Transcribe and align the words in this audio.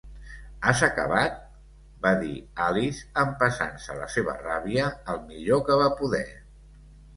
"Has 0.69 0.79
acabat?", 0.85 1.35
va 2.05 2.13
dir 2.23 2.33
Alice 2.69 3.07
empassant-se 3.25 3.99
la 4.01 4.09
seva 4.15 4.37
ràbia 4.41 4.89
el 5.15 5.23
millor 5.29 5.65
que 5.71 5.81
va 5.85 5.95
poder. 6.03 6.27